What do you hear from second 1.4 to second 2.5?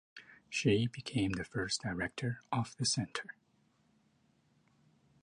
first director